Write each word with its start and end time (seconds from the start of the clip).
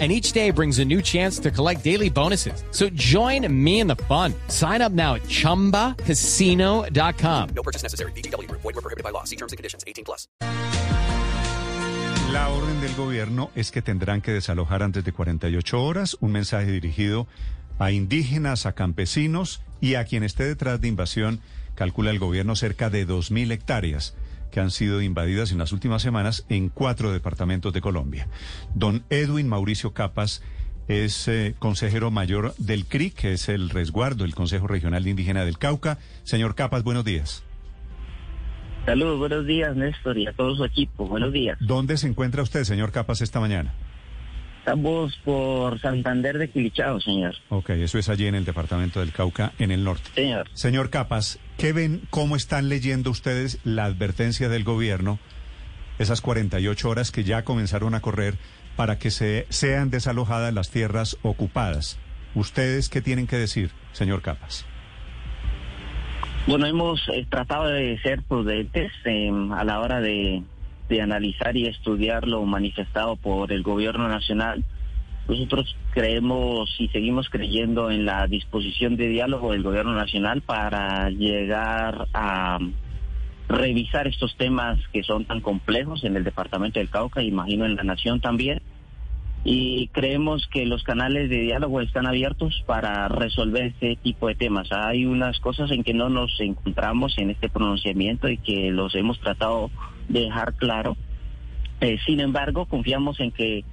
and 0.00 0.10
each 0.10 0.32
day 0.32 0.50
brings 0.50 0.80
a 0.80 0.84
new 0.84 1.00
chance 1.00 1.38
to 1.38 1.52
collect 1.52 1.84
daily 1.84 2.10
bonuses. 2.10 2.64
So 2.72 2.88
join 2.96 3.46
me 3.48 3.78
in 3.78 3.86
the 3.86 3.94
fun. 4.08 4.34
Sign 4.48 4.82
up 4.82 4.90
now 4.90 5.14
at 5.14 5.22
ChumbaCasino.com. 5.28 7.48
No 7.54 7.62
purchase 7.62 7.84
necessary. 7.84 8.10
BGW. 8.16 8.50
Void 8.50 8.64
were 8.64 8.72
prohibited 8.72 9.04
by 9.04 9.10
law. 9.10 9.22
See 9.22 9.36
terms 9.36 9.52
and 9.52 9.56
conditions. 9.56 9.84
18 9.86 10.04
plus. 10.04 10.26
La 12.32 12.48
orden 12.48 12.80
del 12.80 12.92
gobierno 12.96 13.52
es 13.54 13.70
que 13.70 13.80
tendrán 13.80 14.20
que 14.20 14.32
desalojar 14.32 14.82
antes 14.82 15.04
de 15.04 15.12
48 15.12 15.80
horas 15.80 16.16
un 16.20 16.32
mensaje 16.32 16.72
dirigido 16.72 17.28
a 17.78 17.92
indígenas, 17.92 18.66
a 18.66 18.72
campesinos 18.72 19.60
y 19.80 19.94
a 19.94 20.04
quien 20.04 20.24
esté 20.24 20.44
detrás 20.44 20.80
de 20.80 20.88
invasión, 20.88 21.40
calcula 21.76 22.10
el 22.10 22.18
gobierno 22.18 22.56
cerca 22.56 22.90
de 22.90 23.06
2.000 23.06 23.52
hectáreas 23.52 24.14
que 24.54 24.60
han 24.60 24.70
sido 24.70 25.02
invadidas 25.02 25.50
en 25.50 25.58
las 25.58 25.72
últimas 25.72 26.00
semanas 26.00 26.46
en 26.48 26.68
cuatro 26.68 27.10
departamentos 27.12 27.72
de 27.72 27.80
Colombia. 27.80 28.28
Don 28.72 29.02
Edwin 29.10 29.48
Mauricio 29.48 29.92
Capas 29.92 30.44
es 30.86 31.26
eh, 31.26 31.56
consejero 31.58 32.12
mayor 32.12 32.54
del 32.56 32.86
CRIC, 32.86 33.14
que 33.14 33.32
es 33.32 33.48
el 33.48 33.68
resguardo, 33.68 34.24
el 34.24 34.36
Consejo 34.36 34.68
Regional 34.68 35.08
Indígena 35.08 35.44
del 35.44 35.58
Cauca. 35.58 35.98
Señor 36.22 36.54
Capas, 36.54 36.84
buenos 36.84 37.04
días. 37.04 37.42
Saludos, 38.86 39.18
buenos 39.18 39.44
días, 39.44 39.74
Néstor, 39.74 40.18
y 40.18 40.28
a 40.28 40.32
todo 40.32 40.54
su 40.54 40.64
equipo. 40.64 41.08
Buenos 41.08 41.32
días. 41.32 41.58
¿Dónde 41.58 41.96
se 41.96 42.06
encuentra 42.06 42.44
usted, 42.44 42.62
señor 42.62 42.92
Capas, 42.92 43.22
esta 43.22 43.40
mañana? 43.40 43.74
Estamos 44.64 45.14
por 45.26 45.78
Santander 45.78 46.38
de 46.38 46.48
Quilichao, 46.48 46.98
señor. 46.98 47.34
Ok, 47.50 47.68
eso 47.68 47.98
es 47.98 48.08
allí 48.08 48.26
en 48.26 48.34
el 48.34 48.46
departamento 48.46 49.00
del 49.00 49.12
Cauca, 49.12 49.52
en 49.58 49.70
el 49.70 49.84
norte. 49.84 50.08
Señor. 50.14 50.48
Señor 50.54 50.88
Capas, 50.88 51.38
¿qué 51.58 51.74
ven, 51.74 52.00
cómo 52.08 52.34
están 52.34 52.70
leyendo 52.70 53.10
ustedes 53.10 53.60
la 53.62 53.84
advertencia 53.84 54.48
del 54.48 54.64
gobierno, 54.64 55.18
esas 55.98 56.22
48 56.22 56.88
horas 56.88 57.12
que 57.12 57.24
ya 57.24 57.44
comenzaron 57.44 57.94
a 57.94 58.00
correr 58.00 58.38
para 58.74 58.98
que 58.98 59.10
se, 59.10 59.46
sean 59.50 59.90
desalojadas 59.90 60.54
las 60.54 60.70
tierras 60.70 61.18
ocupadas? 61.20 61.98
¿Ustedes 62.34 62.88
qué 62.88 63.02
tienen 63.02 63.26
que 63.26 63.36
decir, 63.36 63.70
señor 63.92 64.22
Capas? 64.22 64.64
Bueno, 66.46 66.64
hemos 66.64 67.06
eh, 67.10 67.26
tratado 67.28 67.66
de 67.66 67.98
ser 67.98 68.22
prudentes 68.22 68.90
eh, 69.04 69.30
a 69.54 69.62
la 69.62 69.80
hora 69.80 70.00
de, 70.00 70.42
de 70.88 71.00
analizar 71.00 71.56
y 71.56 71.66
estudiar 71.66 72.26
lo 72.28 72.44
manifestado 72.44 73.16
por 73.16 73.52
el 73.52 73.62
gobierno 73.62 74.08
nacional. 74.08 74.64
Nosotros 75.28 75.74
creemos 75.92 76.74
y 76.78 76.88
seguimos 76.88 77.30
creyendo 77.30 77.90
en 77.90 78.04
la 78.04 78.26
disposición 78.26 78.96
de 78.96 79.08
diálogo 79.08 79.52
del 79.52 79.62
gobierno 79.62 79.94
nacional 79.94 80.42
para 80.42 81.08
llegar 81.08 82.08
a 82.12 82.58
revisar 83.48 84.06
estos 84.06 84.36
temas 84.36 84.78
que 84.92 85.02
son 85.02 85.24
tan 85.24 85.40
complejos 85.40 86.04
en 86.04 86.16
el 86.16 86.24
departamento 86.24 86.78
del 86.78 86.90
Cauca, 86.90 87.22
imagino 87.22 87.64
en 87.64 87.76
la 87.76 87.84
nación 87.84 88.20
también. 88.20 88.60
Y 89.46 89.88
creemos 89.88 90.46
que 90.50 90.64
los 90.64 90.82
canales 90.84 91.28
de 91.28 91.40
diálogo 91.40 91.82
están 91.82 92.06
abiertos 92.06 92.62
para 92.66 93.08
resolver 93.08 93.66
este 93.66 93.96
tipo 93.96 94.28
de 94.28 94.34
temas. 94.34 94.72
Hay 94.72 95.04
unas 95.04 95.38
cosas 95.40 95.70
en 95.70 95.84
que 95.84 95.92
no 95.92 96.08
nos 96.08 96.40
encontramos 96.40 97.18
en 97.18 97.30
este 97.30 97.50
pronunciamiento 97.50 98.28
y 98.28 98.38
que 98.38 98.70
los 98.70 98.94
hemos 98.94 99.20
tratado 99.20 99.70
dejar 100.08 100.54
claro. 100.54 100.96
Eh, 101.80 101.98
sin 102.06 102.20
embargo, 102.20 102.66
confiamos 102.66 103.20
en 103.20 103.30
que 103.30 103.64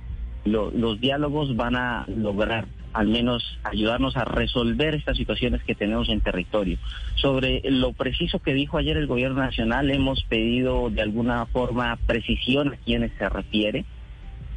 lo- 0.45 0.71
los 0.71 0.99
diálogos 0.99 1.55
van 1.55 1.75
a 1.75 2.05
lograr 2.07 2.65
al 2.93 3.07
menos 3.07 3.57
ayudarnos 3.63 4.17
a 4.17 4.25
resolver 4.25 4.95
estas 4.95 5.15
situaciones 5.15 5.64
que 5.64 5.75
tenemos 5.75 6.09
en 6.09 6.20
territorio. 6.20 6.77
Sobre 7.15 7.61
lo 7.64 7.93
preciso 7.93 8.39
que 8.39 8.53
dijo 8.53 8.77
ayer 8.77 8.97
el 8.97 9.08
gobierno 9.08 9.39
nacional, 9.41 9.89
hemos 9.91 10.23
pedido 10.23 10.89
de 10.89 11.02
alguna 11.02 11.45
forma 11.45 11.97
precisión 12.05 12.73
a 12.73 12.77
quienes 12.77 13.11
se 13.17 13.30
refiere 13.30 13.86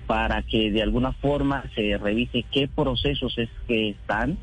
para 0.08 0.42
que 0.42 0.72
de 0.72 0.82
alguna 0.82 1.12
forma 1.12 1.64
se 1.76 1.96
revise 1.96 2.44
qué 2.50 2.66
procesos 2.66 3.38
es 3.38 3.48
que 3.68 3.90
están, 3.90 4.36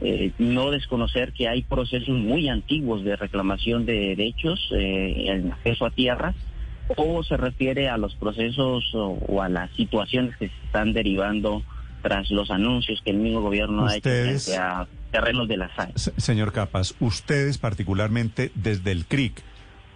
eh, 0.00 0.32
no 0.38 0.70
desconocer 0.70 1.32
que 1.32 1.46
hay 1.46 1.62
procesos 1.62 2.16
muy 2.16 2.48
antiguos 2.48 3.04
de 3.04 3.14
reclamación 3.14 3.84
de 3.84 4.16
derechos 4.16 4.58
eh, 4.74 5.26
en 5.28 5.52
acceso 5.52 5.84
a 5.84 5.90
tierras, 5.90 6.34
o 6.96 7.22
se 7.22 7.36
refiere 7.36 7.88
a 7.88 7.96
los 7.96 8.14
procesos 8.16 8.84
o, 8.94 9.18
o 9.26 9.42
a 9.42 9.48
las 9.48 9.70
situaciones 9.72 10.36
que 10.36 10.48
se 10.48 10.54
están 10.66 10.92
derivando 10.92 11.62
tras 12.02 12.30
los 12.30 12.50
anuncios 12.50 13.00
que 13.04 13.10
el 13.12 13.16
mismo 13.16 13.40
gobierno 13.40 13.86
ha 13.86 13.92
hecho 13.96 14.08
Ustedes- 14.08 14.44
frente 14.46 14.60
a 14.62 14.86
terrenos 15.10 15.48
de 15.48 15.56
la 15.56 15.74
SAE. 15.74 15.92
Se- 15.96 16.20
Señor 16.20 16.52
Capas, 16.52 16.94
ustedes 17.00 17.56
particularmente 17.58 18.50
desde 18.54 18.92
el 18.92 19.06
CRIC, 19.06 19.42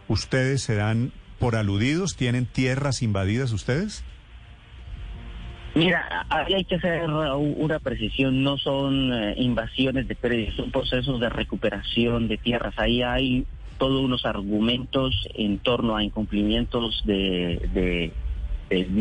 ¿ustedes 0.09 0.63
se 0.63 0.75
dan 0.77 1.13
por 1.39 1.55
aludidos? 1.57 2.17
¿Tienen 2.17 2.47
tierras 2.47 3.03
invadidas 3.03 3.53
ustedes? 3.53 4.05
Mira, 5.75 6.27
ahí 6.31 6.55
hay 6.55 6.65
que 6.65 6.77
hacer 6.77 7.03
una 7.09 7.79
precisión, 7.79 8.43
no 8.43 8.57
son 8.57 9.13
eh, 9.13 9.35
invasiones 9.37 10.09
de 10.09 10.17
predios, 10.17 10.57
son 10.57 10.71
procesos 10.73 11.21
de 11.21 11.29
recuperación 11.29 12.27
de 12.27 12.39
tierras. 12.39 12.75
Ahí 12.79 13.03
hay 13.03 13.47
todos 13.79 14.03
unos 14.03 14.25
argumentos 14.27 15.15
en 15.35 15.59
torno 15.59 15.97
a 15.97 16.05
incumplimientos 16.05 17.01
de, 17.05 17.61
de- 17.73 18.13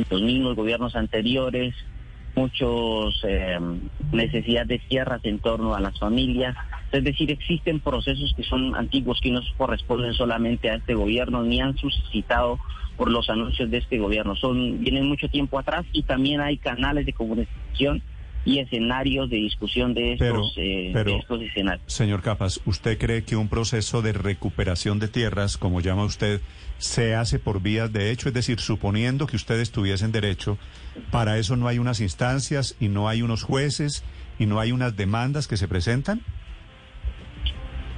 los 0.09 0.21
mismos 0.21 0.55
gobiernos 0.55 0.95
anteriores, 0.95 1.75
muchos 2.35 3.19
eh, 3.27 3.59
necesidad 4.13 4.65
de 4.65 4.79
tierras 4.79 5.19
en 5.23 5.39
torno 5.39 5.75
a 5.75 5.81
las 5.81 5.97
familias. 5.99 6.55
Es 6.91 7.03
decir, 7.03 7.31
existen 7.31 7.81
procesos 7.81 8.33
que 8.37 8.43
son 8.43 8.75
antiguos 8.75 9.19
que 9.19 9.31
no 9.31 9.41
corresponden 9.57 10.13
solamente 10.13 10.69
a 10.69 10.75
este 10.75 10.93
gobierno 10.93 11.43
ni 11.43 11.59
han 11.59 11.75
suscitado 11.77 12.59
por 12.95 13.11
los 13.11 13.29
anuncios 13.29 13.69
de 13.69 13.79
este 13.79 13.97
gobierno. 13.97 14.35
Son 14.35 14.79
vienen 14.79 15.05
mucho 15.07 15.27
tiempo 15.27 15.59
atrás 15.59 15.85
y 15.91 16.03
también 16.03 16.39
hay 16.39 16.57
canales 16.57 17.05
de 17.05 17.13
comunicación 17.13 18.01
y 18.47 18.59
escenarios 18.59 19.29
de 19.29 19.35
discusión 19.35 19.93
de 19.93 20.15
Pero- 20.17 20.35
estos, 20.45 20.53
eh, 20.57 20.91
pero- 20.93 21.11
de 21.11 21.17
estos 21.17 21.41
escenarios. 21.41 21.83
Señor 21.91 22.21
Capas, 22.21 22.61
¿usted 22.65 22.97
cree 22.97 23.23
que 23.25 23.35
un 23.35 23.49
proceso 23.49 24.01
de 24.01 24.13
recuperación 24.13 24.99
de 24.99 25.09
tierras, 25.09 25.57
como 25.57 25.81
llama 25.81 26.05
usted, 26.05 26.39
se 26.77 27.13
hace 27.13 27.39
por 27.39 27.61
vías 27.61 27.91
de 27.91 28.09
hecho? 28.09 28.29
Es 28.29 28.33
decir, 28.33 28.59
suponiendo 28.61 29.27
que 29.27 29.35
ustedes 29.35 29.71
tuviesen 29.71 30.13
derecho, 30.13 30.57
para 31.11 31.37
eso 31.37 31.57
no 31.57 31.67
hay 31.67 31.77
unas 31.77 31.99
instancias 31.99 32.75
y 32.79 32.87
no 32.87 33.09
hay 33.09 33.21
unos 33.21 33.43
jueces 33.43 34.05
y 34.39 34.45
no 34.45 34.61
hay 34.61 34.71
unas 34.71 34.95
demandas 34.95 35.47
que 35.49 35.57
se 35.57 35.67
presentan? 35.67 36.21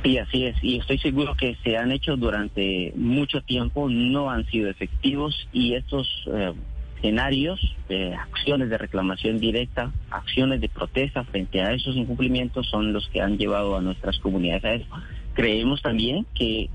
Sí, 0.04 0.18
así 0.18 0.46
es. 0.46 0.56
Y 0.64 0.78
estoy 0.80 0.98
seguro 0.98 1.36
que 1.36 1.58
se 1.64 1.78
han 1.78 1.92
hecho 1.92 2.16
durante 2.16 2.92
mucho 2.96 3.42
tiempo, 3.42 3.88
no 3.90 4.32
han 4.32 4.46
sido 4.48 4.70
efectivos 4.70 5.48
y 5.52 5.76
estos 5.76 6.08
eh, 6.34 6.54
escenarios, 7.00 7.60
eh, 7.88 8.14
acciones 8.14 8.70
de 8.70 8.78
reclamación 8.78 9.40
directa, 9.40 9.92
acciones 10.12 10.62
de 10.62 10.70
protesta 10.70 11.24
frente 11.24 11.62
a 11.62 11.74
esos 11.74 11.96
incumplimientos 11.96 12.68
son 12.70 12.94
los 12.94 13.08
que 13.10 13.22
han 13.22 13.38
llevado 13.38 13.78
a 13.78 13.82
nuestras 13.82 14.20
comunidades 14.20 14.66
a 14.66 14.74
eso. 14.74 14.88
Creemos 15.34 15.82
también 15.82 16.26
que 16.36 16.70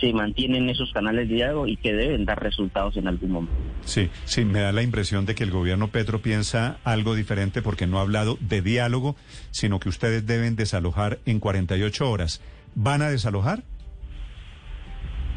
se 0.00 0.12
mantienen 0.12 0.68
esos 0.68 0.92
canales 0.92 1.28
de 1.28 1.36
diálogo 1.36 1.66
y 1.66 1.76
que 1.76 1.92
deben 1.92 2.24
dar 2.24 2.42
resultados 2.42 2.96
en 2.96 3.08
algún 3.08 3.30
momento. 3.30 3.56
Sí, 3.84 4.10
sí, 4.24 4.44
me 4.44 4.60
da 4.60 4.72
la 4.72 4.82
impresión 4.82 5.26
de 5.26 5.34
que 5.34 5.44
el 5.44 5.50
gobierno 5.50 5.88
Petro 5.88 6.20
piensa 6.20 6.78
algo 6.84 7.14
diferente 7.14 7.62
porque 7.62 7.86
no 7.86 7.98
ha 7.98 8.02
hablado 8.02 8.36
de 8.40 8.62
diálogo, 8.62 9.16
sino 9.50 9.80
que 9.80 9.88
ustedes 9.88 10.26
deben 10.26 10.56
desalojar 10.56 11.18
en 11.24 11.40
48 11.40 12.10
horas. 12.10 12.40
¿Van 12.74 13.02
a 13.02 13.10
desalojar? 13.10 13.64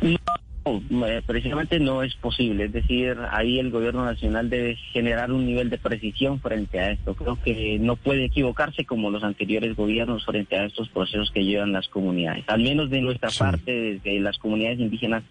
No, 0.01 0.17
eh, 0.65 1.21
precisamente 1.25 1.79
no 1.79 2.03
es 2.03 2.15
posible. 2.15 2.65
Es 2.65 2.71
decir, 2.71 3.17
ahí 3.31 3.59
el 3.59 3.71
gobierno 3.71 4.05
nacional 4.05 4.49
debe 4.49 4.75
generar 4.93 5.31
un 5.31 5.45
nivel 5.45 5.69
de 5.69 5.77
precisión 5.77 6.39
frente 6.39 6.79
a 6.79 6.91
esto. 6.91 7.15
Creo 7.15 7.37
que 7.43 7.79
no 7.79 7.95
puede 7.95 8.25
equivocarse 8.25 8.85
como 8.85 9.09
los 9.09 9.23
anteriores 9.23 9.75
gobiernos 9.75 10.25
frente 10.25 10.57
a 10.57 10.65
estos 10.65 10.89
procesos 10.89 11.31
que 11.31 11.43
llevan 11.45 11.71
las 11.71 11.87
comunidades. 11.87 12.43
Al 12.47 12.61
menos 12.61 12.89
de 12.89 13.01
nuestra 13.01 13.29
Sí. 13.29 13.39
parte, 13.39 13.71
desde 13.71 14.19
las 14.19 14.37
comunidades 14.37 14.79
indígenas, 14.79 15.23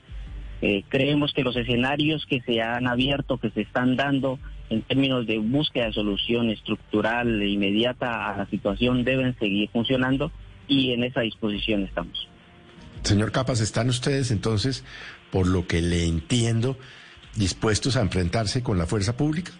eh, 0.62 0.82
creemos 0.88 1.32
que 1.32 1.42
los 1.44 1.56
escenarios 1.56 2.26
que 2.26 2.40
se 2.40 2.60
han 2.60 2.86
abierto, 2.86 3.38
que 3.38 3.50
se 3.50 3.62
están 3.62 3.96
dando 3.96 4.38
en 4.68 4.82
términos 4.82 5.26
de 5.26 5.38
búsqueda 5.38 5.86
de 5.86 5.92
solución 5.92 6.50
estructural 6.50 7.40
e 7.40 7.48
inmediata 7.48 8.32
a 8.32 8.36
la 8.36 8.46
situación 8.46 9.04
deben 9.04 9.36
seguir 9.38 9.68
funcionando 9.70 10.30
y 10.68 10.92
en 10.92 11.04
esa 11.04 11.22
disposición 11.22 11.82
estamos. 11.84 12.28
Señor 13.02 13.32
Capas, 13.32 13.60
¿están 13.60 13.88
ustedes 13.88 14.30
entonces, 14.30 14.84
por 15.30 15.46
lo 15.46 15.66
que 15.66 15.80
le 15.80 16.04
entiendo, 16.04 16.76
dispuestos 17.36 17.96
a 17.96 18.02
enfrentarse 18.02 18.62
con 18.62 18.78
la 18.78 18.86
fuerza 18.86 19.16
pública? 19.16 19.52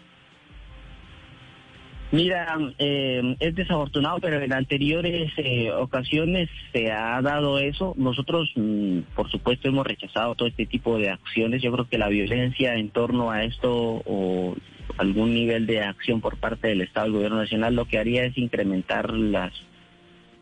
Mira, 2.12 2.58
eh, 2.78 3.36
es 3.38 3.54
desafortunado, 3.54 4.18
pero 4.18 4.42
en 4.42 4.52
anteriores 4.52 5.30
eh, 5.36 5.70
ocasiones 5.70 6.48
se 6.72 6.90
ha 6.90 7.22
dado 7.22 7.60
eso. 7.60 7.94
Nosotros, 7.96 8.50
mm, 8.56 9.00
por 9.14 9.30
supuesto, 9.30 9.68
hemos 9.68 9.86
rechazado 9.86 10.34
todo 10.34 10.48
este 10.48 10.66
tipo 10.66 10.98
de 10.98 11.10
acciones. 11.10 11.62
Yo 11.62 11.70
creo 11.70 11.88
que 11.88 11.98
la 11.98 12.08
violencia 12.08 12.74
en 12.74 12.90
torno 12.90 13.30
a 13.30 13.44
esto 13.44 14.02
o 14.04 14.56
algún 14.98 15.34
nivel 15.34 15.66
de 15.66 15.82
acción 15.82 16.20
por 16.20 16.36
parte 16.36 16.66
del 16.66 16.80
Estado, 16.80 17.06
del 17.06 17.14
Gobierno 17.14 17.38
Nacional, 17.38 17.76
lo 17.76 17.84
que 17.84 17.98
haría 17.98 18.24
es 18.24 18.36
incrementar 18.36 19.14
las 19.14 19.52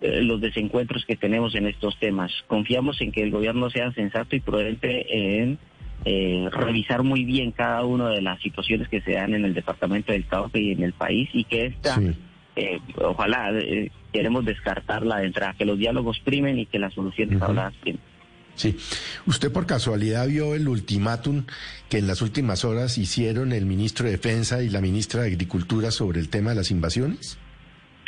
eh, 0.00 0.22
los 0.22 0.40
desencuentros 0.40 1.04
que 1.06 1.16
tenemos 1.16 1.54
en 1.54 1.66
estos 1.66 1.98
temas. 1.98 2.32
Confiamos 2.46 3.00
en 3.00 3.12
que 3.12 3.22
el 3.22 3.30
gobierno 3.30 3.70
sea 3.70 3.92
sensato 3.92 4.36
y 4.36 4.40
prudente 4.40 5.38
en 5.40 5.58
eh, 6.04 6.48
revisar 6.52 7.02
muy 7.02 7.24
bien 7.24 7.50
cada 7.52 7.84
una 7.84 8.08
de 8.10 8.22
las 8.22 8.40
situaciones 8.40 8.88
que 8.88 9.00
se 9.00 9.12
dan 9.12 9.34
en 9.34 9.44
el 9.44 9.54
departamento 9.54 10.12
del 10.12 10.26
Cauca 10.26 10.58
y 10.58 10.72
en 10.72 10.82
el 10.84 10.92
país 10.92 11.28
y 11.32 11.44
que 11.44 11.66
esta, 11.66 11.96
Sí. 11.96 12.10
eh, 12.56 12.78
ojalá, 13.02 13.50
eh, 13.58 13.90
queremos 14.12 14.44
descartarla 14.44 15.18
de 15.18 15.26
entrada, 15.26 15.54
que 15.58 15.64
los 15.64 15.78
diálogos 15.78 16.20
primen 16.20 16.58
y 16.58 16.66
que 16.66 16.78
las 16.78 16.94
soluciones 16.94 17.36
Ujú. 17.36 17.44
habladas 17.46 17.74
primen. 17.80 18.00
Sí. 18.54 18.76
¿Usted 19.26 19.52
por 19.52 19.66
casualidad 19.66 20.26
vio 20.26 20.54
el 20.54 20.66
ultimátum 20.68 21.44
que 21.88 21.98
en 21.98 22.06
las 22.08 22.22
últimas 22.22 22.64
horas 22.64 22.98
hicieron 22.98 23.52
el 23.52 23.66
ministro 23.66 24.06
de 24.06 24.12
Defensa 24.12 24.62
y 24.62 24.68
la 24.68 24.80
ministra 24.80 25.22
de 25.22 25.28
Agricultura 25.28 25.90
sobre 25.92 26.18
el 26.20 26.28
tema 26.28 26.50
de 26.50 26.56
las 26.56 26.70
invasiones? 26.72 27.38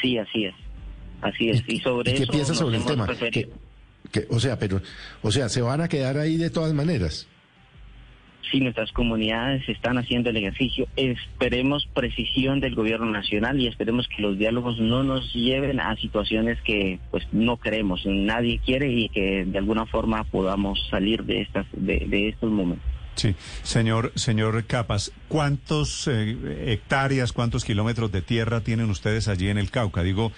Sí, 0.02 0.18
así 0.18 0.46
es. 0.46 0.54
Así 1.22 1.50
es. 1.50 1.62
Y, 1.66 1.78
sobre 1.80 2.12
¿Y 2.12 2.14
qué 2.16 2.22
eso 2.24 2.32
piensa 2.32 2.50
nos 2.52 2.58
sobre 2.58 2.76
el 2.78 2.84
tema? 2.84 3.06
referido. 3.06 3.50
Que- 4.12 4.20
que- 4.22 4.26
o 4.30 4.40
sea, 4.40 4.58
pero, 4.58 4.80
o 5.22 5.30
sea, 5.30 5.48
se 5.48 5.60
van 5.62 5.80
a 5.80 5.88
quedar 5.88 6.16
ahí 6.18 6.36
de 6.36 6.50
todas 6.50 6.72
maneras. 6.72 7.26
Sí, 8.50 8.58
nuestras 8.60 8.90
comunidades 8.90 9.68
están 9.68 9.96
haciendo 9.98 10.30
el 10.30 10.36
ejercicio. 10.38 10.88
Esperemos 10.96 11.86
precisión 11.94 12.58
del 12.58 12.74
gobierno 12.74 13.06
nacional 13.06 13.60
y 13.60 13.68
esperemos 13.68 14.08
que 14.08 14.22
los 14.22 14.38
diálogos 14.38 14.80
no 14.80 15.04
nos 15.04 15.32
lleven 15.32 15.78
a 15.78 15.94
situaciones 15.96 16.58
que 16.62 16.98
pues 17.12 17.24
no 17.30 17.58
queremos, 17.58 18.00
nadie 18.06 18.58
quiere 18.64 18.90
y 18.90 19.08
que 19.10 19.44
de 19.44 19.58
alguna 19.58 19.86
forma 19.86 20.24
podamos 20.24 20.84
salir 20.90 21.22
de 21.22 21.42
estas 21.42 21.66
de, 21.72 22.06
de 22.08 22.28
estos 22.30 22.50
momentos. 22.50 22.84
Sí, 23.14 23.36
señor, 23.62 24.10
señor 24.16 24.64
Capas, 24.64 25.12
¿cuántos 25.28 26.08
eh, 26.08 26.36
hectáreas, 26.72 27.32
cuántos 27.32 27.64
kilómetros 27.64 28.10
de 28.10 28.22
tierra 28.22 28.62
tienen 28.62 28.90
ustedes 28.90 29.28
allí 29.28 29.48
en 29.48 29.58
el 29.58 29.70
Cauca? 29.70 30.02
Digo, 30.02 30.32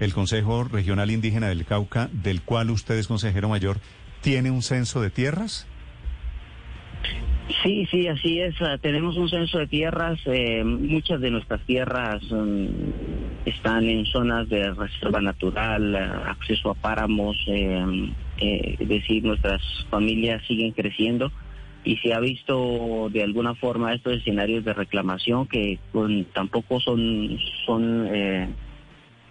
el 0.00 0.12
Consejo 0.14 0.64
Regional 0.64 1.10
Indígena 1.10 1.48
del 1.48 1.64
Cauca, 1.64 2.08
del 2.12 2.42
cual 2.42 2.70
usted 2.70 2.96
es 2.98 3.08
consejero 3.08 3.48
mayor, 3.48 3.78
¿tiene 4.20 4.50
un 4.50 4.62
censo 4.62 5.00
de 5.00 5.10
tierras? 5.10 5.66
Sí, 7.62 7.86
sí, 7.90 8.06
así 8.06 8.40
es. 8.40 8.54
Ah, 8.60 8.76
Tenemos 8.80 9.16
un 9.16 9.28
censo 9.28 9.58
de 9.58 9.66
tierras. 9.66 10.18
eh, 10.26 10.62
muchas 10.64 11.20
de 11.20 11.30
nuestras 11.30 11.60
tierras 11.62 12.22
mm, 12.30 12.66
están 13.46 13.84
en 13.88 14.04
zonas 14.06 14.48
de 14.48 14.70
reserva 14.74 15.20
natural, 15.20 15.96
ah, 15.96 16.30
acceso 16.30 16.70
a 16.70 16.74
páramos. 16.74 17.36
eh, 17.48 18.12
eh, 18.40 18.76
es 18.78 18.88
decir, 18.88 19.24
nuestras 19.24 19.60
familias 19.90 20.42
siguen 20.46 20.72
creciendo 20.72 21.32
y 21.84 21.96
se 21.96 22.12
ha 22.12 22.20
visto 22.20 23.08
de 23.10 23.22
alguna 23.22 23.54
forma 23.54 23.94
estos 23.94 24.12
escenarios 24.18 24.64
de 24.64 24.74
reclamación 24.74 25.46
que 25.48 25.78
con, 25.92 26.24
tampoco 26.26 26.78
son 26.80 27.38
son 27.66 28.06
eh, 28.12 28.48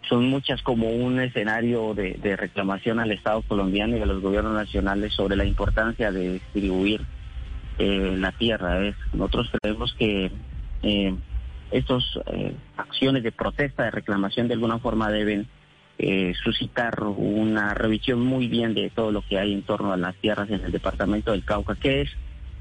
son 0.10 0.30
muchas 0.30 0.62
como 0.62 0.90
un 0.90 1.20
escenario 1.20 1.94
de, 1.94 2.36
reclamación 2.36 3.00
al 3.00 3.12
Estado 3.12 3.42
colombiano 3.42 3.98
y 3.98 4.02
a 4.02 4.06
los 4.06 4.22
gobiernos 4.22 4.54
nacionales 4.54 5.14
sobre 5.14 5.36
la 5.36 5.46
importancia 5.46 6.12
de 6.12 6.34
distribuir 6.34 7.02
eh, 7.78 8.16
la 8.18 8.32
tierra. 8.32 8.94
Nosotros 9.14 9.50
creemos 9.62 9.94
que 9.98 10.32
eh, 10.84 11.16
estas 11.72 12.04
acciones 12.78 13.24
de 13.24 13.32
protesta, 13.32 13.84
de 13.84 13.92
reclamación, 13.92 14.48
de 14.48 14.54
alguna 14.54 14.80
forma 14.80 15.12
deben 15.12 15.48
eh, 16.00 16.36
suscitar 16.44 17.02
una 17.02 17.74
revisión 17.74 18.22
muy 18.22 18.48
bien 18.48 18.76
de 18.76 18.92
todo 18.92 19.12
lo 19.12 19.24
que 19.24 19.40
hay 19.40 19.52
en 19.52 19.64
torno 19.64 19.92
a 19.92 19.98
las 19.98 20.16
tierras 20.18 20.48
en 20.52 20.64
el 20.64 20.72
departamento 20.72 21.32
del 21.32 21.44
Cauca, 21.44 21.74
que 21.74 22.02
es 22.02 22.10
eh, 22.12 22.18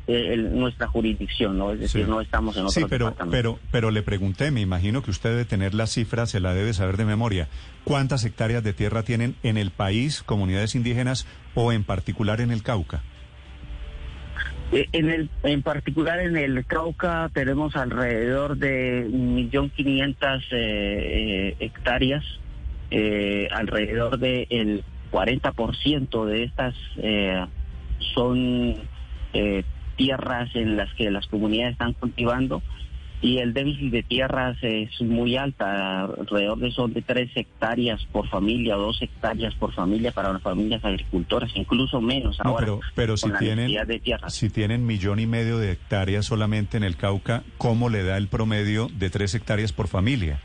el- 0.07 0.57
nuestra 0.59 0.87
jurisdicción, 0.87 1.59
¿no? 1.59 1.73
Es 1.73 1.81
decir, 1.81 2.05
Sí. 2.05 2.11
no 2.11 2.21
estamos 2.21 2.57
en 2.57 2.63
otro 2.63 2.73
Sí, 2.73 2.87
pero, 2.89 3.15
pero, 3.31 3.59
pero 3.71 3.91
le 3.91 4.03
pregunté, 4.03 4.51
me 4.51 4.61
imagino 4.61 5.03
que 5.03 5.11
usted 5.11 5.31
debe 5.31 5.45
tener 5.45 5.75
la 5.75 5.87
cifra, 5.87 6.27
se 6.27 6.41
la 6.41 6.55
debe 6.55 6.73
saber 6.75 6.97
de 6.97 7.05
memoria. 7.05 7.49
¿Cuántas 7.85 8.25
hectáreas 8.25 8.63
de 8.65 8.73
tierra 8.73 9.03
tienen 9.03 9.35
en 9.43 9.57
el 9.57 9.71
país 9.71 10.23
comunidades 10.23 10.75
indígenas 10.75 11.27
o 11.55 11.73
en 11.73 11.85
particular 11.85 12.41
en 12.41 12.51
el 12.51 12.63
Cauca? 12.63 13.03
Eh, 14.73 14.87
En, 14.93 15.11
el, 15.11 15.31
en 15.45 15.63
particular 15.63 16.19
en 16.21 16.37
el 16.37 16.65
Cauca 16.67 17.31
tenemos 17.33 17.77
alrededor 17.77 18.57
de 18.57 19.07
1.500.000 19.09 20.43
eh, 20.51 20.57
eh, 20.59 21.57
hectáreas, 21.61 22.25
eh, 22.91 23.49
alrededor 23.53 24.19
del 24.19 24.83
40% 25.13 26.25
de 26.27 26.43
estas 26.45 26.75
eh, 26.97 27.45
son 28.15 28.75
eh, 29.33 29.63
tierras 29.97 30.55
en 30.55 30.77
las 30.77 30.93
que 30.95 31.11
las 31.11 31.27
comunidades 31.27 31.73
están 31.73 31.93
cultivando 31.95 32.63
y 33.23 33.39
el 33.39 33.55
déficit 33.55 33.91
de 33.91 34.03
tierras 34.03 34.57
es 34.63 35.01
muy 35.01 35.37
alta, 35.37 36.05
alrededor 36.05 36.59
de 36.59 36.71
son 36.71 36.93
de 36.93 37.03
3 37.03 37.31
hectáreas 37.35 38.05
por 38.13 38.29
familia 38.29 38.77
o 38.77 38.83
2 38.83 39.03
hectáreas 39.03 39.55
por 39.55 39.73
familia 39.73 40.13
para 40.13 40.33
las 40.33 40.43
familias 40.43 40.85
agricultoras, 40.85 41.51
incluso 41.55 42.01
menos 42.01 42.39
No, 42.45 42.51
ahora 42.51 42.67
pero, 42.67 42.81
pero 42.95 43.17
si 43.17 43.31
tienen, 43.33 43.73
de 43.73 44.19
si 44.29 44.51
tienen 44.51 44.85
millón 44.87 45.19
y 45.19 45.27
medio 45.27 45.59
de 45.59 45.73
hectáreas 45.73 46.27
solamente 46.27 46.77
en 46.77 46.85
el 46.85 46.97
Cauca, 46.97 47.43
¿cómo 47.57 47.89
le 47.89 48.05
da 48.05 48.19
el 48.19 48.29
promedio 48.29 48.89
de 48.93 49.09
tres 49.09 49.35
hectáreas 49.35 49.73
por 49.73 49.89
familia? 49.89 50.41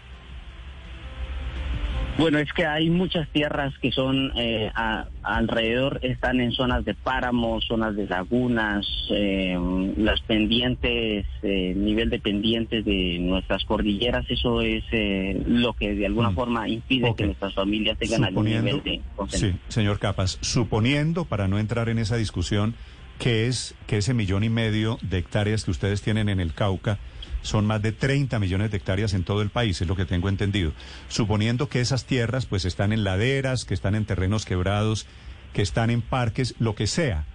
Bueno, 2.22 2.40
es 2.40 2.54
que 2.54 2.66
hay 2.66 2.90
muchas 2.90 3.28
tierras 3.30 3.74
que 3.82 3.92
son 3.92 4.32
eh, 4.38 4.72
a- 4.76 5.08
alrededor, 5.24 6.00
están 6.04 6.40
en 6.40 6.52
zonas 6.52 6.86
de 6.86 6.94
páramos, 6.94 7.66
zonas 7.68 7.96
de 7.96 8.08
lagunas, 8.08 8.86
eh, 9.12 9.58
las 9.98 10.22
pendientes, 10.22 11.26
eh, 11.42 11.74
nivel 11.76 12.10
de 12.10 12.20
pendientes 12.20 12.86
de 12.86 13.18
nuestras 13.20 13.64
cordilleras, 13.66 14.26
eso 14.30 14.62
es 14.62 14.84
eh, 14.92 15.42
lo 15.48 15.74
que 15.74 15.96
de 15.96 16.06
alguna 16.06 16.30
Mm. 16.32 16.36
forma 16.36 16.70
impide 16.70 17.14
que 17.16 17.26
nuestras 17.26 17.54
familias 17.54 17.98
tengan 17.98 18.24
algún 18.24 18.46
nivel 18.46 18.82
de 18.84 19.02
sí, 19.30 19.54
señor 19.68 20.00
Capas, 20.00 20.38
suponiendo, 20.42 21.26
para 21.26 21.48
no 21.48 21.60
entrar 21.60 21.90
en 21.90 21.98
esa 22.00 22.18
discusión, 22.18 22.76
que 23.20 23.48
es 23.48 23.76
que 23.88 23.98
ese 23.98 24.14
millón 24.14 24.44
y 24.44 24.50
medio 24.50 24.98
de 25.02 25.18
hectáreas 25.20 25.64
que 25.66 25.72
ustedes 25.72 26.02
tienen 26.02 26.30
en 26.30 26.40
el 26.40 26.54
Cauca 26.54 26.98
son 27.42 27.66
más 27.66 27.82
de 27.82 27.92
30 27.92 28.40
millones 28.40 28.72
de 28.72 28.78
hectáreas 28.78 29.14
en 29.14 29.24
todo 29.24 29.42
el 29.42 29.50
país, 29.50 29.82
es 29.82 29.88
lo 29.88 29.96
que 29.96 30.06
tengo 30.06 30.30
entendido. 30.30 30.74
Suponiendo 31.08 31.70
que 31.70 31.82
esas 31.82 32.06
tierras 32.06 32.46
pues 32.46 32.66
están 32.66 32.94
en 32.94 33.04
laderas, 33.04 33.66
que 33.66 33.74
están 33.74 33.96
en 33.96 34.06
terrenos 34.06 34.46
quebrados, 34.46 35.08
que 35.54 35.62
están 35.62 35.90
en 35.90 36.02
parques, 36.02 36.56
lo 36.60 36.76
que 36.76 36.88
sea, 36.88 37.26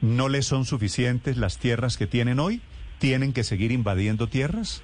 ¿no 0.00 0.28
les 0.28 0.46
son 0.46 0.64
suficientes 0.64 1.36
las 1.36 1.58
tierras 1.58 1.96
que 1.96 2.06
tienen 2.06 2.38
hoy? 2.38 2.60
¿Tienen 2.98 3.32
que 3.32 3.44
seguir 3.44 3.72
invadiendo 3.72 4.26
tierras? 4.26 4.82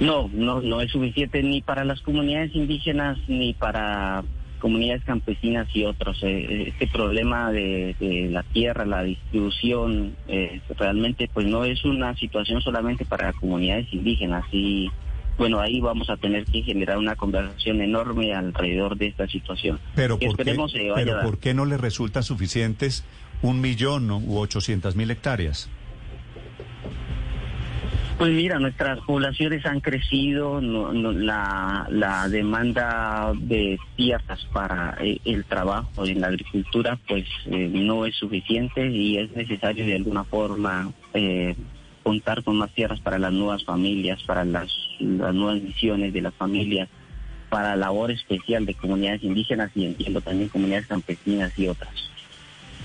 No, 0.00 0.28
no, 0.32 0.60
no 0.60 0.80
es 0.80 0.90
suficiente 0.90 1.42
ni 1.42 1.62
para 1.62 1.84
las 1.84 2.00
comunidades 2.00 2.54
indígenas 2.54 3.18
ni 3.28 3.54
para 3.54 4.24
comunidades 4.56 5.04
campesinas 5.04 5.68
y 5.74 5.84
otros. 5.84 6.18
Eh, 6.22 6.68
Este 6.68 6.86
problema 6.86 7.52
de, 7.52 7.94
de 8.00 8.28
la 8.30 8.42
tierra, 8.42 8.84
la 8.84 9.02
distribución, 9.02 10.16
eh, 10.28 10.60
realmente 10.78 11.28
pues 11.32 11.46
no 11.46 11.64
es 11.64 11.84
una 11.84 12.14
situación 12.16 12.60
solamente 12.60 13.04
para 13.04 13.32
comunidades 13.32 13.92
indígenas 13.92 14.44
y 14.52 14.90
bueno, 15.38 15.60
ahí 15.60 15.80
vamos 15.80 16.08
a 16.08 16.16
tener 16.16 16.44
que 16.46 16.62
generar 16.62 16.96
una 16.96 17.14
conversación 17.14 17.82
enorme 17.82 18.34
alrededor 18.34 18.96
de 18.96 19.08
esta 19.08 19.26
situación. 19.26 19.78
Pero 19.94 20.18
¿por, 20.18 20.36
qué, 20.36 20.56
pero. 20.94 21.20
¿por 21.22 21.38
qué 21.38 21.52
no 21.52 21.66
les 21.66 21.78
resulta 21.78 22.22
suficientes 22.22 23.04
un 23.42 23.60
millón 23.60 24.10
u 24.10 24.38
ochocientas 24.38 24.96
mil 24.96 25.10
hectáreas? 25.10 25.68
Pues 28.18 28.30
mira, 28.32 28.58
nuestras 28.58 28.98
poblaciones 29.00 29.66
han 29.66 29.80
crecido, 29.80 30.60
no- 30.62 30.90
la, 31.12 31.86
la 31.90 32.28
demanda 32.30 33.32
de 33.38 33.78
tierras 33.94 34.42
para 34.54 34.96
eh, 35.00 35.18
el 35.26 35.44
trabajo 35.44 36.06
en 36.06 36.22
la 36.22 36.28
agricultura 36.28 36.98
pues 37.06 37.26
eh, 37.44 37.68
no 37.70 38.06
es 38.06 38.14
suficiente 38.16 38.86
y 38.90 39.18
es 39.18 39.30
necesario 39.36 39.84
de 39.84 39.96
alguna 39.96 40.24
forma 40.24 40.90
eh, 41.12 41.54
contar 42.02 42.42
con 42.42 42.56
más 42.56 42.72
tierras 42.72 43.00
para 43.00 43.18
las 43.18 43.32
nuevas 43.34 43.64
familias, 43.64 44.22
para 44.22 44.46
las, 44.46 44.72
las 44.98 45.34
nuevas 45.34 45.60
misiones 45.60 46.14
de 46.14 46.22
las 46.22 46.34
familias, 46.34 46.88
para 47.50 47.76
labor 47.76 48.10
especial 48.12 48.64
de 48.64 48.74
comunidades 48.74 49.24
indígenas 49.24 49.70
y 49.74 49.84
entiendo 49.84 50.22
también 50.22 50.48
comunidades 50.48 50.86
campesinas 50.86 51.52
y 51.58 51.68
otras. 51.68 51.92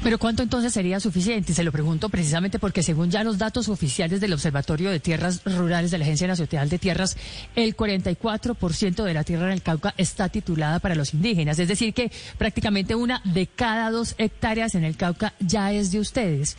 Pero 0.03 0.17
¿cuánto 0.17 0.41
entonces 0.41 0.73
sería 0.73 0.99
suficiente? 0.99 1.53
Se 1.53 1.63
lo 1.63 1.71
pregunto 1.71 2.09
precisamente 2.09 2.57
porque 2.57 2.81
según 2.81 3.11
ya 3.11 3.23
los 3.23 3.37
datos 3.37 3.69
oficiales 3.69 4.19
del 4.19 4.33
Observatorio 4.33 4.89
de 4.89 4.99
Tierras 4.99 5.41
Rurales 5.45 5.91
de 5.91 5.99
la 5.99 6.05
Agencia 6.05 6.27
Nacional 6.27 6.69
de 6.69 6.79
Tierras, 6.79 7.17
el 7.55 7.77
44% 7.77 9.03
de 9.03 9.13
la 9.13 9.23
tierra 9.23 9.45
en 9.45 9.51
el 9.51 9.61
Cauca 9.61 9.93
está 9.97 10.27
titulada 10.29 10.79
para 10.79 10.95
los 10.95 11.13
indígenas. 11.13 11.59
Es 11.59 11.67
decir, 11.67 11.93
que 11.93 12.11
prácticamente 12.39 12.95
una 12.95 13.21
de 13.25 13.45
cada 13.45 13.91
dos 13.91 14.15
hectáreas 14.17 14.73
en 14.73 14.85
el 14.85 14.97
Cauca 14.97 15.33
ya 15.39 15.71
es 15.71 15.91
de 15.91 15.99
ustedes. 15.99 16.57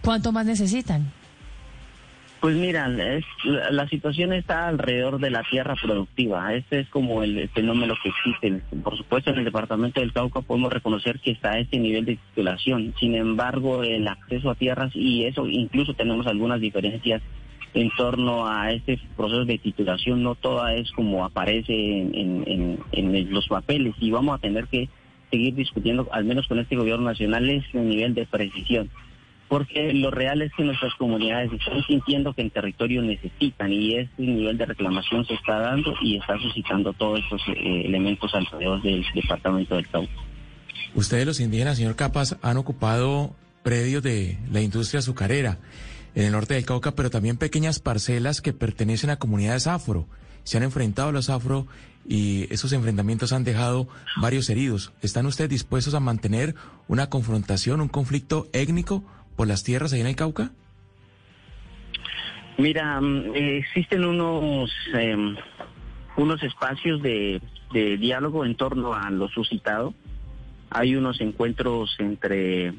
¿Cuánto 0.00 0.32
más 0.32 0.46
necesitan? 0.46 1.12
Pues 2.40 2.54
mira, 2.54 2.88
es, 3.16 3.24
la, 3.44 3.88
situación 3.88 4.32
está 4.32 4.68
alrededor 4.68 5.18
de 5.18 5.30
la 5.30 5.42
tierra 5.42 5.74
productiva. 5.74 6.54
Este 6.54 6.80
es 6.80 6.88
como 6.88 7.24
el 7.24 7.48
fenómeno 7.48 7.94
que 8.00 8.10
existe. 8.10 8.62
Por 8.82 8.96
supuesto, 8.96 9.30
en 9.30 9.38
el 9.38 9.44
departamento 9.44 10.00
del 10.00 10.12
Cauca 10.12 10.42
podemos 10.42 10.72
reconocer 10.72 11.18
que 11.18 11.32
está 11.32 11.58
este 11.58 11.80
nivel 11.80 12.04
de 12.04 12.16
titulación. 12.16 12.94
Sin 13.00 13.16
embargo, 13.16 13.82
el 13.82 14.06
acceso 14.06 14.50
a 14.50 14.54
tierras 14.54 14.94
y 14.94 15.24
eso 15.24 15.48
incluso 15.48 15.94
tenemos 15.94 16.28
algunas 16.28 16.60
diferencias 16.60 17.22
en 17.74 17.90
torno 17.96 18.46
a 18.46 18.70
este 18.70 19.00
proceso 19.16 19.44
de 19.44 19.58
titulación. 19.58 20.22
No 20.22 20.36
toda 20.36 20.74
es 20.74 20.92
como 20.92 21.24
aparece 21.24 21.72
en, 21.72 22.78
los 23.30 23.48
papeles 23.48 23.94
y 23.98 24.12
vamos 24.12 24.36
a 24.36 24.40
tener 24.40 24.68
que 24.68 24.88
seguir 25.32 25.56
discutiendo, 25.56 26.08
al 26.12 26.24
menos 26.24 26.46
con 26.46 26.60
este 26.60 26.76
gobierno 26.76 27.06
nacional, 27.06 27.50
ese 27.50 27.78
nivel 27.78 28.14
de 28.14 28.26
precisión 28.26 28.88
porque 29.48 29.92
lo 29.94 30.10
real 30.10 30.42
es 30.42 30.52
que 30.54 30.62
nuestras 30.62 30.94
comunidades 30.94 31.52
están 31.52 31.82
sintiendo 31.84 32.34
que 32.34 32.42
el 32.42 32.50
territorio 32.50 33.02
necesitan 33.02 33.72
y 33.72 33.96
este 33.96 34.22
nivel 34.22 34.58
de 34.58 34.66
reclamación 34.66 35.24
se 35.26 35.34
está 35.34 35.58
dando 35.58 35.94
y 36.02 36.18
está 36.18 36.38
suscitando 36.38 36.92
todos 36.92 37.20
estos 37.20 37.40
eh, 37.48 37.82
elementos 37.86 38.34
alrededor 38.34 38.82
del 38.82 39.04
departamento 39.14 39.76
del 39.76 39.88
Cauca. 39.88 40.12
Ustedes 40.94 41.26
los 41.26 41.40
indígenas, 41.40 41.78
señor 41.78 41.96
Capas, 41.96 42.36
han 42.42 42.56
ocupado 42.56 43.34
predios 43.62 44.02
de 44.02 44.38
la 44.50 44.60
industria 44.60 45.00
azucarera 45.00 45.58
en 46.14 46.24
el 46.24 46.32
norte 46.32 46.54
del 46.54 46.64
Cauca, 46.64 46.92
pero 46.92 47.10
también 47.10 47.36
pequeñas 47.36 47.80
parcelas 47.80 48.40
que 48.40 48.52
pertenecen 48.52 49.10
a 49.10 49.16
comunidades 49.16 49.66
afro. 49.66 50.06
Se 50.44 50.56
han 50.56 50.62
enfrentado 50.62 51.08
a 51.08 51.12
los 51.12 51.30
afro 51.30 51.66
y 52.06 52.52
esos 52.52 52.72
enfrentamientos 52.72 53.32
han 53.32 53.44
dejado 53.44 53.88
varios 54.20 54.48
heridos. 54.48 54.92
¿Están 55.02 55.26
ustedes 55.26 55.50
dispuestos 55.50 55.94
a 55.94 56.00
mantener 56.00 56.54
una 56.86 57.10
confrontación, 57.10 57.80
un 57.82 57.88
conflicto 57.88 58.48
étnico 58.52 59.04
por 59.38 59.46
las 59.46 59.62
tierras 59.62 59.92
ahí 59.92 60.00
en 60.00 60.08
el 60.08 60.16
Cauca? 60.16 60.50
Mira, 62.58 63.00
mm, 63.00 63.36
existen 63.36 64.04
unos 64.04 64.68
em, 64.92 65.36
unos 66.16 66.42
espacios 66.42 67.00
de, 67.02 67.40
diálogo 67.70 68.44
en 68.44 68.56
torno 68.56 68.94
a 68.94 69.08
lo 69.10 69.28
suscitado. 69.28 69.94
Hay 70.70 70.96
unos 70.96 71.20
encuentros 71.20 71.94
entre 72.00 72.74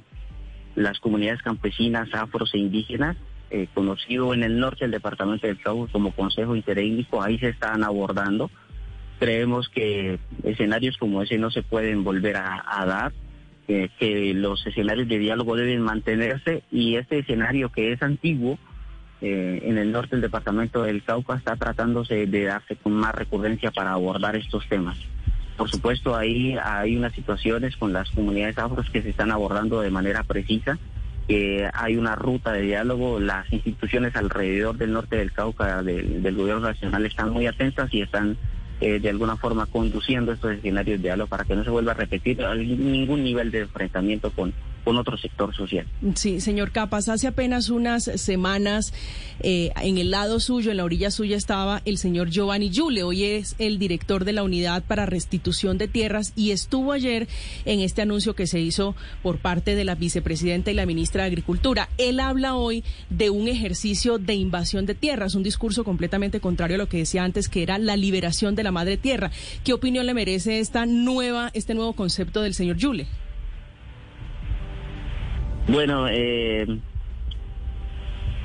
las 0.75 0.99
comunidades 0.99 1.41
campesinas, 1.41 2.09
afros 2.13 2.53
e 2.53 2.57
indígenas, 2.57 3.15
eh, 3.51 3.67
conocido 3.73 4.33
en 4.33 4.43
el 4.43 4.59
norte 4.59 4.83
del 4.83 4.91
departamento 4.91 5.47
del 5.47 5.61
Cauca 5.61 5.89
como 5.93 6.11
Consejo 6.11 6.57
Interétnico. 6.57 7.21
Ahí 7.23 7.39
se 7.39 7.49
están 7.49 7.85
abordando. 7.85 8.51
Creemos 9.17 9.69
que 9.69 10.19
escenarios 10.43 10.97
como 10.97 11.21
ese 11.21 11.37
no 11.37 11.51
se 11.51 11.63
pueden 11.63 12.03
volver 12.03 12.35
a 12.35 12.85
dar, 12.85 13.13
eh, 13.71 13.91
que 13.99 14.33
los 14.33 14.65
escenarios 14.65 15.07
de 15.07 15.19
diálogo 15.19 15.55
deben 15.55 15.81
mantenerse 15.81 16.63
y 16.71 16.95
este 16.95 17.19
escenario 17.19 17.69
que 17.69 17.91
es 17.91 18.01
antiguo 18.01 18.57
eh, 19.21 19.61
en 19.63 19.77
el 19.77 19.91
norte 19.91 20.15
del 20.15 20.21
departamento 20.21 20.81
del 20.81 21.03
Cauca 21.03 21.35
está 21.35 21.55
tratándose 21.55 22.25
de 22.25 22.45
darse 22.45 22.77
con 22.77 22.93
más 22.93 23.13
recurrencia 23.13 23.69
para 23.69 23.91
abordar 23.91 24.35
estos 24.35 24.67
temas. 24.67 24.97
Por 25.55 25.69
supuesto, 25.69 26.15
ahí 26.15 26.57
hay 26.57 26.97
unas 26.97 27.13
situaciones 27.13 27.77
con 27.77 27.93
las 27.93 28.09
comunidades 28.09 28.57
afros 28.57 28.89
que 28.89 29.03
se 29.03 29.11
están 29.11 29.29
abordando 29.29 29.81
de 29.81 29.91
manera 29.91 30.23
precisa, 30.23 30.79
que 31.27 31.69
hay 31.71 31.95
una 31.95 32.15
ruta 32.15 32.51
de 32.53 32.63
diálogo, 32.63 33.19
las 33.19 33.53
instituciones 33.53 34.15
alrededor 34.15 34.77
del 34.77 34.93
norte 34.93 35.17
del 35.17 35.31
Cauca 35.31 35.83
del 35.83 36.35
gobierno 36.35 36.61
nacional 36.61 37.05
están 37.05 37.29
muy 37.29 37.45
atentas 37.45 37.93
y 37.93 38.01
están 38.01 38.35
eh, 38.81 38.99
de 38.99 39.09
alguna 39.09 39.35
forma 39.35 39.65
conduciendo 39.65 40.31
estos 40.31 40.53
escenarios 40.53 40.99
de 40.99 41.09
diálogo 41.09 41.27
para 41.27 41.45
que 41.45 41.55
no 41.55 41.63
se 41.63 41.69
vuelva 41.69 41.91
a 41.91 41.95
repetir 41.95 42.39
ningún 42.39 43.23
nivel 43.23 43.51
de 43.51 43.61
enfrentamiento 43.61 44.31
con, 44.31 44.53
con 44.83 44.97
otro 44.97 45.17
sector 45.17 45.55
social. 45.55 45.85
Sí, 46.15 46.41
señor 46.41 46.71
Capas, 46.71 47.09
hace 47.09 47.27
apenas 47.27 47.69
unas 47.69 48.03
semanas 48.03 48.93
eh, 49.41 49.71
en 49.81 49.97
el 49.97 50.11
lado 50.11 50.39
suyo, 50.39 50.71
en 50.71 50.77
la 50.77 50.83
orilla 50.83 51.11
suya, 51.11 51.37
estaba 51.37 51.81
el 51.85 51.97
señor 51.97 52.29
Giovanni 52.29 52.69
Yule. 52.69 53.03
Hoy 53.03 53.23
es 53.23 53.55
el 53.59 53.79
director 53.79 54.25
de 54.25 54.33
la 54.33 54.43
Unidad 54.43 54.83
para 54.83 55.05
Restitución 55.05 55.77
de 55.77 55.87
Tierras 55.87 56.33
y 56.35 56.51
estuvo 56.51 56.91
ayer 56.91 57.27
en 57.65 57.79
este 57.79 58.01
anuncio 58.01 58.35
que 58.35 58.47
se 58.47 58.59
hizo 58.59 58.95
por 59.21 59.37
parte 59.37 59.75
de 59.75 59.85
la 59.85 59.95
vicepresidenta 59.95 60.71
y 60.71 60.73
la 60.73 60.85
ministra 60.85 61.23
de 61.23 61.27
Agricultura. 61.27 61.89
Él 61.97 62.19
habla 62.19 62.55
hoy 62.55 62.83
de 63.09 63.29
un 63.29 63.47
ejercicio 63.47 64.17
de 64.17 64.35
invasión 64.35 64.85
de 64.85 64.95
tierras, 64.95 65.35
un 65.35 65.43
discurso 65.43 65.83
completamente 65.83 66.39
contrario 66.39 66.75
a 66.75 66.79
lo 66.79 66.89
que 66.89 66.97
decía 66.97 67.23
antes, 67.23 67.49
que 67.49 67.63
era 67.63 67.77
la 67.77 67.95
liberación 67.95 68.55
de 68.55 68.63
la 68.63 68.71
madre 68.71 68.97
tierra. 68.97 69.31
¿Qué 69.63 69.73
opinión 69.73 70.05
le 70.05 70.13
merece 70.13 70.59
esta 70.59 70.85
nueva, 70.85 71.51
este 71.53 71.73
nuevo 71.73 71.93
concepto 71.93 72.41
del 72.41 72.53
señor 72.53 72.77
Yule? 72.77 73.07
Bueno, 75.71 76.07
eh, 76.09 76.65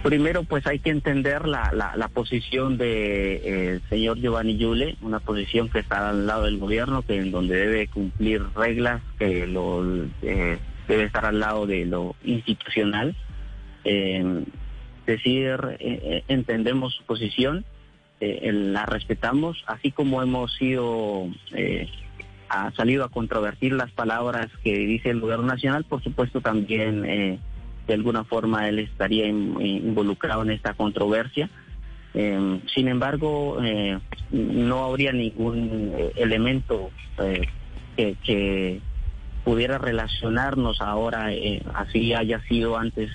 primero 0.02 0.45
pues 0.45 0.66
hay 0.66 0.78
que 0.78 0.90
entender 0.90 1.49
la, 1.49 1.71
la, 1.73 1.97
la 1.97 2.09
posición 2.09 2.76
de 2.76 3.40
eh, 3.76 3.81
señor 3.88 4.19
Giovanni 4.19 4.59
Yule, 4.59 4.99
una 5.00 5.21
posición 5.21 5.71
que 5.71 5.78
está 5.78 6.11
al 6.11 6.26
lado 6.26 6.45
del 6.45 6.59
gobierno, 6.59 7.00
que 7.00 7.16
en 7.16 7.31
donde 7.31 7.57
debe 7.57 7.88
cumplir 7.88 8.43
reglas, 8.54 9.00
que 9.19 9.47
lo 9.47 10.04
eh, 10.21 10.59
debe 10.87 11.04
estar 11.04 11.25
al 11.25 11.40
lado 11.40 11.66
de 11.66 11.87
lo 11.87 12.14
institucional. 12.25 13.16
Eh, 13.85 14.45
decir, 15.07 15.59
eh, 15.78 16.25
entendemos 16.28 16.93
su 16.95 17.04
posición, 17.04 17.64
eh, 18.21 18.50
la 18.52 18.85
respetamos, 18.85 19.64
así 19.66 19.93
como 19.93 20.23
hemos 20.23 20.54
sido 20.57 21.28
eh, 21.54 21.88
ha 22.54 22.70
salido 22.73 23.04
a 23.04 23.08
controvertir 23.08 23.73
las 23.73 23.90
palabras 23.92 24.49
que 24.62 24.76
dice 24.76 25.11
el 25.11 25.20
gobierno 25.20 25.46
nacional, 25.46 25.84
por 25.84 26.02
supuesto 26.02 26.40
también 26.40 27.04
eh, 27.04 27.38
de 27.87 27.94
alguna 27.94 28.25
forma 28.25 28.68
él 28.68 28.78
estaría 28.78 29.26
in- 29.26 29.61
involucrado 29.61 30.42
en 30.42 30.50
esta 30.50 30.75
controversia. 30.75 31.50
Eh, 32.14 32.61
sin 32.73 32.87
embargo, 32.88 33.58
eh, 33.62 33.99
no 34.30 34.84
habría 34.84 35.12
ningún 35.12 35.92
eh, 35.96 36.12
elemento 36.16 36.90
eh, 37.18 37.42
que, 37.96 38.80
pudiera 39.44 39.76
relacionarnos 39.76 40.80
ahora, 40.80 41.32
eh, 41.34 41.62
así 41.75 42.14
haya 42.14 42.40
sido 42.49 42.78
antes. 42.78 43.11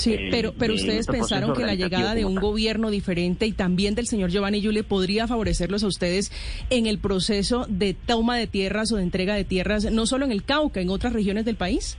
Sí, 0.00 0.14
eh, 0.14 0.28
pero, 0.30 0.52
pero 0.58 0.72
de 0.74 0.80
ustedes 0.80 1.06
pensaron 1.06 1.52
que 1.54 1.64
la 1.64 1.74
llegada 1.74 2.14
de 2.14 2.24
un 2.24 2.34
tal. 2.34 2.42
gobierno 2.42 2.90
diferente 2.90 3.46
y 3.46 3.52
también 3.52 3.94
del 3.94 4.06
señor 4.06 4.30
Giovanni 4.30 4.60
Yule 4.60 4.82
podría 4.82 5.26
favorecerlos 5.26 5.84
a 5.84 5.86
ustedes 5.88 6.32
en 6.70 6.86
el 6.86 6.98
proceso 6.98 7.66
de 7.68 7.94
toma 7.94 8.36
de 8.36 8.46
tierras 8.46 8.92
o 8.92 8.96
de 8.96 9.02
entrega 9.02 9.34
de 9.34 9.44
tierras, 9.44 9.90
no 9.92 10.06
solo 10.06 10.24
en 10.24 10.32
el 10.32 10.42
Cauca, 10.44 10.80
en 10.80 10.90
otras 10.90 11.12
regiones 11.12 11.44
del 11.44 11.56
país. 11.56 11.98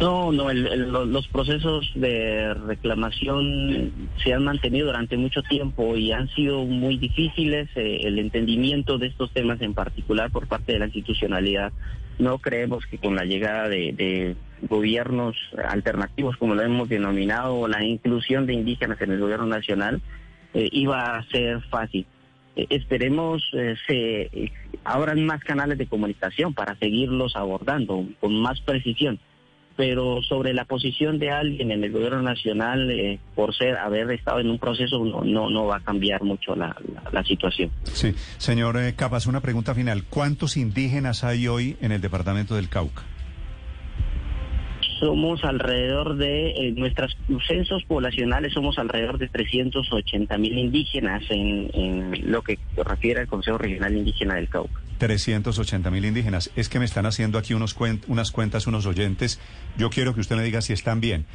No, 0.00 0.32
no, 0.32 0.50
el- 0.50 0.66
el- 0.66 0.90
lo- 0.90 1.04
los 1.04 1.28
procesos 1.28 1.88
de 1.94 2.52
reclamación 2.52 3.92
se 4.24 4.32
han 4.32 4.42
mantenido 4.42 4.86
durante 4.88 5.16
mucho 5.16 5.40
tiempo 5.42 5.96
y 5.96 6.10
han 6.10 6.28
sido 6.30 6.64
muy 6.64 6.96
difíciles. 6.96 7.68
eh, 7.76 8.00
el 8.02 8.18
entendimiento 8.18 8.98
de 8.98 9.06
estos 9.06 9.30
temas 9.32 9.60
en 9.62 9.72
particular 9.72 10.30
por 10.32 10.48
parte 10.48 10.72
de 10.72 10.78
la 10.80 10.86
institucionalidad. 10.86 11.72
No 12.18 12.38
creemos 12.38 12.84
que 12.86 12.98
con 12.98 13.14
la 13.14 13.24
llegada 13.24 13.68
de, 13.68 13.92
de 13.92 14.36
gobiernos 14.68 15.36
alternativos, 15.68 16.36
como 16.36 16.54
lo 16.54 16.62
hemos 16.62 16.88
denominado, 16.88 17.68
la 17.68 17.82
inclusión 17.84 18.46
de 18.46 18.54
indígenas 18.54 19.00
en 19.00 19.12
el 19.12 19.20
gobierno 19.20 19.46
nacional, 19.46 20.00
eh, 20.54 20.68
iba 20.70 21.16
a 21.16 21.24
ser 21.30 21.60
fácil. 21.62 22.06
Eh, 22.54 22.66
esperemos 22.70 23.42
eh, 23.54 23.74
se 23.86 24.52
abran 24.84 25.26
más 25.26 25.42
canales 25.42 25.76
de 25.78 25.86
comunicación 25.86 26.54
para 26.54 26.76
seguirlos 26.78 27.34
abordando 27.34 28.06
con 28.20 28.40
más 28.40 28.60
precisión 28.60 29.18
pero 29.76 30.22
sobre 30.22 30.54
la 30.54 30.64
posición 30.66 31.18
de 31.18 31.32
alguien 31.32 31.72
en 31.72 31.82
el 31.82 31.90
gobierno 31.90 32.22
nacional 32.22 33.18
por 33.34 33.52
ser 33.56 33.76
haber 33.76 34.08
estado 34.12 34.38
en 34.38 34.48
un 34.48 34.60
proceso 34.60 35.04
no 35.04 35.24
no, 35.24 35.50
no 35.50 35.66
va 35.66 35.78
a 35.78 35.80
cambiar 35.80 36.22
mucho 36.22 36.54
la, 36.54 36.76
situación. 37.26 37.72
Sí, 37.82 38.14
señor 38.38 38.76
Capas, 38.94 39.26
una 39.26 39.40
pregunta 39.40 39.74
final. 39.74 40.04
¿Cuántos 40.04 40.56
indígenas 40.56 41.24
hay 41.24 41.48
hoy 41.48 41.76
en 41.80 41.90
el 41.90 42.00
departamento 42.00 42.54
del 42.54 42.68
Cauca? 42.68 43.02
Somos 45.04 45.44
alrededor 45.44 46.16
de 46.16 46.52
eh, 46.52 46.72
nuestros 46.74 47.14
censos 47.46 47.84
poblacionales 47.84 48.54
somos 48.54 48.78
alrededor 48.78 49.18
de 49.18 49.28
380 49.28 50.38
mil 50.38 50.56
indígenas 50.56 51.22
en, 51.28 51.70
en 51.74 52.30
lo 52.32 52.40
que 52.40 52.58
refiere 52.82 53.20
al 53.20 53.26
Consejo 53.26 53.58
Regional 53.58 53.94
Indígena 53.94 54.36
del 54.36 54.48
Cauca. 54.48 54.80
380 54.96 55.90
mil 55.90 56.06
indígenas. 56.06 56.50
Es 56.56 56.70
que 56.70 56.78
me 56.78 56.86
están 56.86 57.04
haciendo 57.04 57.36
aquí 57.36 57.52
unos 57.52 57.76
cuen- 57.76 58.00
unas 58.08 58.30
cuentas 58.30 58.66
unos 58.66 58.86
oyentes. 58.86 59.38
Yo 59.76 59.90
quiero 59.90 60.14
que 60.14 60.20
usted 60.20 60.36
me 60.36 60.42
diga 60.42 60.62
si 60.62 60.72
están 60.72 61.02
bien. 61.02 61.26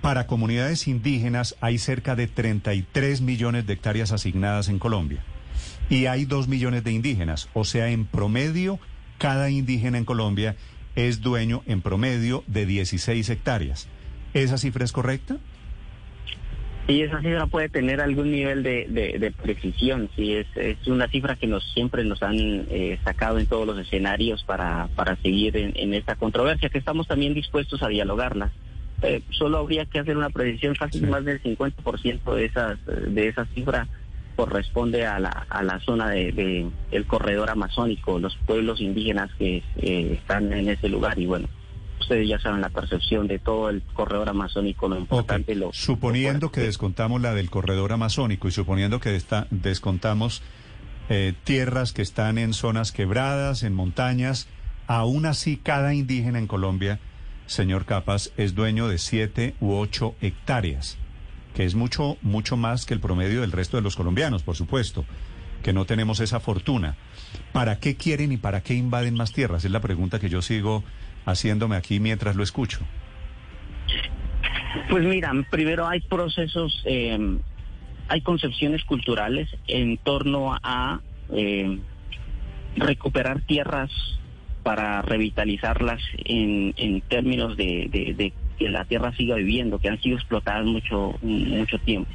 Para 0.00 0.26
comunidades 0.26 0.88
indígenas 0.88 1.54
hay 1.60 1.76
cerca 1.76 2.16
de 2.16 2.28
33 2.28 3.20
millones 3.20 3.66
de 3.66 3.74
hectáreas 3.74 4.12
asignadas 4.12 4.70
en 4.70 4.78
Colombia. 4.78 5.22
Y 5.90 6.06
hay 6.06 6.24
2 6.24 6.48
millones 6.48 6.82
de 6.82 6.92
indígenas. 6.92 7.50
O 7.52 7.64
sea, 7.64 7.90
en 7.90 8.06
promedio, 8.06 8.78
cada 9.18 9.50
indígena 9.50 9.98
en 9.98 10.06
Colombia 10.06 10.56
es 10.96 11.20
dueño 11.20 11.62
en 11.66 11.80
promedio 11.82 12.44
de 12.46 12.66
16 12.66 13.28
hectáreas. 13.30 13.88
¿Esa 14.34 14.58
cifra 14.58 14.84
es 14.84 14.92
correcta? 14.92 15.38
Y 16.88 17.02
esa 17.02 17.20
cifra 17.20 17.46
puede 17.46 17.68
tener 17.68 18.00
algún 18.00 18.32
nivel 18.32 18.62
de, 18.64 18.86
de, 18.88 19.16
de 19.18 19.30
precisión, 19.30 20.10
sí, 20.16 20.34
es, 20.34 20.46
es 20.56 20.84
una 20.88 21.06
cifra 21.06 21.36
que 21.36 21.46
nos 21.46 21.62
siempre 21.72 22.02
nos 22.04 22.20
han 22.24 22.36
eh, 22.36 22.98
sacado 23.04 23.38
en 23.38 23.46
todos 23.46 23.66
los 23.66 23.78
escenarios 23.78 24.42
para, 24.42 24.88
para 24.96 25.14
seguir 25.16 25.56
en, 25.56 25.72
en 25.76 25.94
esta 25.94 26.16
controversia, 26.16 26.70
que 26.70 26.78
estamos 26.78 27.06
también 27.06 27.34
dispuestos 27.34 27.82
a 27.84 27.88
dialogarla. 27.88 28.50
eh, 29.02 29.22
solo 29.30 29.58
habría 29.58 29.84
que 29.86 30.00
hacer 30.00 30.16
una 30.16 30.30
predicción, 30.30 30.74
casi 30.74 31.00
más 31.02 31.24
del 31.24 31.40
50% 31.42 32.34
de 32.34 32.44
esas 32.46 32.78
de 32.84 33.28
esa 33.28 33.44
cifra 33.54 33.86
corresponde 34.42 35.06
a 35.06 35.20
la, 35.20 35.46
a 35.48 35.62
la 35.62 35.78
zona 35.78 36.10
de, 36.10 36.68
el 36.90 37.06
corredor 37.06 37.48
amazónico, 37.48 38.18
los 38.18 38.36
pueblos 38.44 38.80
indígenas 38.80 39.30
que 39.38 39.62
eh, 39.76 40.18
están 40.20 40.52
en 40.52 40.68
ese 40.68 40.88
lugar 40.88 41.16
y 41.16 41.26
bueno, 41.26 41.46
ustedes 42.00 42.28
ya 42.28 42.40
saben 42.40 42.60
la 42.60 42.68
percepción 42.68 43.28
de 43.28 43.38
todo 43.38 43.70
el 43.70 43.82
corredor 43.92 44.28
amazónico, 44.28 44.88
lo 44.88 44.98
importante. 44.98 45.54
Lo, 45.54 45.72
suponiendo 45.72 46.50
que 46.50 46.62
descontamos 46.62 47.20
la 47.20 47.34
del 47.34 47.50
corredor 47.50 47.92
amazónico 47.92 48.48
y 48.48 48.50
suponiendo 48.50 48.98
que 48.98 49.16
descontamos 49.50 50.42
eh, 51.08 51.34
tierras 51.44 51.92
que 51.92 52.02
están 52.02 52.36
en 52.36 52.52
zonas 52.52 52.90
quebradas, 52.90 53.62
en 53.62 53.74
montañas, 53.74 54.48
aún 54.88 55.24
así 55.24 55.56
cada 55.56 55.94
indígena 55.94 56.40
en 56.40 56.48
Colombia, 56.48 56.98
señor 57.46 57.84
Capas, 57.84 58.32
es 58.36 58.56
dueño 58.56 58.88
de 58.88 58.98
siete 58.98 59.54
u 59.60 59.74
ocho 59.74 60.16
hectáreas, 60.20 60.98
que 61.54 61.64
es 61.64 61.74
mucho, 61.74 62.16
mucho 62.22 62.56
más 62.56 62.86
que 62.86 62.94
el 62.94 63.00
promedio 63.00 63.40
del 63.40 63.52
resto 63.52 63.76
de 63.76 63.82
los 63.82 63.96
colombianos, 63.96 64.42
por 64.42 64.56
supuesto, 64.56 65.04
que 65.62 65.72
no 65.72 65.84
tenemos 65.84 66.20
esa 66.20 66.40
fortuna. 66.40 66.96
¿Para 67.52 67.78
qué 67.78 67.96
quieren 67.96 68.32
y 68.32 68.36
para 68.36 68.62
qué 68.62 68.74
invaden 68.74 69.14
más 69.14 69.32
tierras? 69.32 69.64
Es 69.64 69.70
la 69.70 69.80
pregunta 69.80 70.18
que 70.18 70.28
yo 70.28 70.42
sigo 70.42 70.82
haciéndome 71.24 71.76
aquí 71.76 72.00
mientras 72.00 72.36
lo 72.36 72.42
escucho? 72.42 72.80
Pues 74.88 75.04
mira, 75.04 75.32
primero 75.50 75.86
hay 75.86 76.00
procesos, 76.00 76.82
eh, 76.86 77.38
hay 78.08 78.20
concepciones 78.22 78.84
culturales 78.84 79.48
en 79.66 79.98
torno 79.98 80.54
a 80.62 81.00
eh, 81.30 81.78
recuperar 82.76 83.42
tierras 83.42 83.90
para 84.62 85.02
revitalizarlas 85.02 86.00
en, 86.24 86.72
en 86.76 87.00
términos 87.02 87.56
de, 87.56 87.88
de, 87.90 88.32
que 88.62 88.70
la 88.70 88.84
tierra 88.84 89.12
siga 89.16 89.34
viviendo, 89.36 89.78
que 89.78 89.88
han 89.88 90.00
sido 90.00 90.16
explotadas 90.16 90.64
mucho, 90.64 91.18
mucho 91.22 91.78
tiempo. 91.80 92.10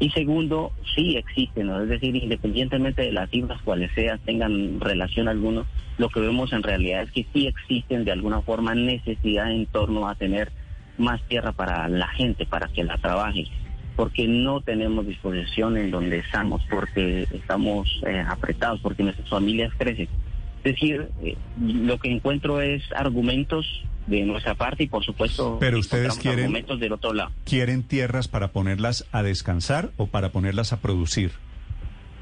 Y 0.00 0.10
segundo, 0.10 0.72
sí 0.94 1.16
existen, 1.16 1.70
es 1.70 1.88
decir, 1.88 2.14
independientemente 2.14 3.02
de 3.02 3.12
las 3.12 3.30
cifras 3.30 3.60
cuales 3.62 3.90
sean, 3.94 4.18
tengan 4.20 4.80
relación 4.80 5.28
alguna, 5.28 5.64
lo 5.96 6.08
que 6.08 6.20
vemos 6.20 6.52
en 6.52 6.62
realidad 6.62 7.02
es 7.02 7.10
que 7.10 7.26
sí 7.32 7.46
existen 7.46 8.04
de 8.04 8.12
alguna 8.12 8.42
forma 8.42 8.74
necesidad 8.74 9.50
en 9.50 9.66
torno 9.66 10.08
a 10.08 10.14
tener 10.14 10.52
más 10.98 11.20
tierra 11.22 11.52
para 11.52 11.88
la 11.88 12.06
gente, 12.08 12.46
para 12.46 12.68
que 12.68 12.84
la 12.84 12.98
trabaje, 12.98 13.46
porque 13.96 14.28
no 14.28 14.60
tenemos 14.60 15.06
disposición 15.06 15.76
en 15.76 15.90
donde 15.90 16.18
estamos, 16.18 16.62
porque 16.70 17.26
estamos 17.32 18.00
eh, 18.06 18.22
apretados, 18.28 18.80
porque 18.80 19.02
nuestras 19.02 19.28
familias 19.28 19.72
crecen. 19.76 20.08
Es 20.64 20.74
decir, 20.74 21.08
eh, 21.22 21.36
lo 21.60 21.98
que 21.98 22.10
encuentro 22.10 22.60
es 22.60 22.82
argumentos 22.94 23.66
de 24.08 24.24
nuestra 24.24 24.54
parte 24.54 24.84
y 24.84 24.86
por 24.86 25.04
supuesto 25.04 25.58
pero 25.60 25.78
ustedes 25.78 26.16
quieren 26.16 26.52
del 26.52 26.92
otro 26.92 27.12
lado. 27.12 27.30
quieren 27.44 27.82
tierras 27.82 28.26
para 28.26 28.48
ponerlas 28.52 29.06
a 29.12 29.22
descansar 29.22 29.90
o 29.96 30.06
para 30.06 30.32
ponerlas 30.32 30.72
a 30.72 30.80
producir 30.80 31.32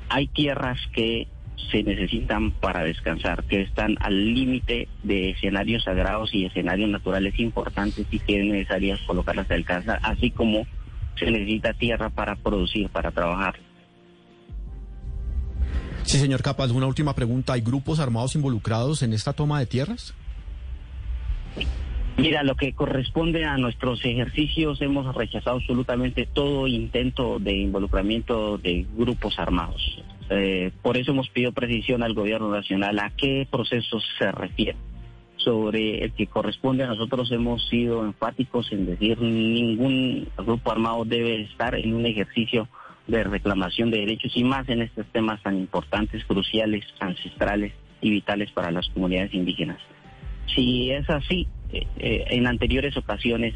hay 0.08 0.26
tierras 0.26 0.78
que 0.92 1.28
se 1.70 1.82
necesitan 1.82 2.52
para 2.52 2.84
descansar 2.84 3.44
que 3.44 3.62
están 3.62 3.96
al 4.00 4.34
límite 4.34 4.88
de 5.02 5.30
escenarios 5.30 5.84
sagrados 5.84 6.34
y 6.34 6.44
escenarios 6.44 6.90
naturales 6.90 7.38
importantes 7.38 8.06
y 8.10 8.18
que 8.18 8.40
es 8.40 8.46
necesario 8.46 8.96
colocarlas 9.06 9.50
a 9.50 9.54
descansar 9.54 10.00
así 10.02 10.30
como 10.30 10.66
se 11.16 11.30
necesita 11.30 11.72
tierra 11.72 12.10
para 12.10 12.36
producir 12.36 12.88
para 12.88 13.10
trabajar 13.12 13.54
Sí, 16.06 16.18
señor 16.18 16.40
Capaz, 16.40 16.70
una 16.70 16.86
última 16.86 17.14
pregunta. 17.14 17.54
¿Hay 17.54 17.62
grupos 17.62 17.98
armados 17.98 18.36
involucrados 18.36 19.02
en 19.02 19.12
esta 19.12 19.32
toma 19.32 19.58
de 19.58 19.66
tierras? 19.66 20.14
Mira, 22.16 22.44
lo 22.44 22.54
que 22.54 22.72
corresponde 22.74 23.44
a 23.44 23.56
nuestros 23.58 24.04
ejercicios, 24.04 24.80
hemos 24.80 25.12
rechazado 25.16 25.56
absolutamente 25.56 26.28
todo 26.32 26.68
intento 26.68 27.40
de 27.40 27.56
involucramiento 27.56 28.56
de 28.56 28.86
grupos 28.96 29.36
armados. 29.40 30.00
Eh, 30.30 30.70
por 30.80 30.96
eso 30.96 31.10
hemos 31.10 31.28
pedido 31.28 31.50
precisión 31.50 32.04
al 32.04 32.14
gobierno 32.14 32.50
nacional 32.50 33.00
a 33.00 33.10
qué 33.10 33.46
procesos 33.50 34.04
se 34.16 34.30
refiere. 34.30 34.76
Sobre 35.38 36.04
el 36.04 36.12
que 36.12 36.28
corresponde 36.28 36.84
a 36.84 36.88
nosotros 36.88 37.32
hemos 37.32 37.66
sido 37.68 38.04
enfáticos 38.04 38.70
en 38.70 38.86
decir 38.86 39.20
ningún 39.20 40.28
grupo 40.38 40.70
armado 40.70 41.04
debe 41.04 41.42
estar 41.42 41.74
en 41.74 41.94
un 41.94 42.06
ejercicio 42.06 42.68
de 43.06 43.24
reclamación 43.24 43.90
de 43.90 43.98
derechos 43.98 44.32
y 44.36 44.44
más 44.44 44.68
en 44.68 44.82
estos 44.82 45.06
temas 45.06 45.42
tan 45.42 45.56
importantes, 45.56 46.24
cruciales, 46.24 46.84
ancestrales 46.98 47.72
y 48.00 48.10
vitales 48.10 48.50
para 48.50 48.70
las 48.70 48.88
comunidades 48.88 49.32
indígenas. 49.34 49.78
Si 50.54 50.90
es 50.90 51.08
así, 51.10 51.46
eh, 51.72 51.86
eh, 51.98 52.24
en 52.30 52.46
anteriores 52.46 52.96
ocasiones, 52.96 53.54